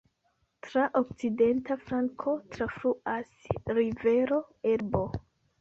[0.67, 5.07] Tra okcidenta flanko trafluas rivero Elbo.